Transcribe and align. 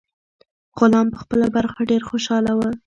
غلام 0.79 1.07
په 1.11 1.17
خپله 1.23 1.45
برخه 1.55 1.79
ډیر 1.91 2.01
خوشاله 2.09 2.51
و. 2.55 2.59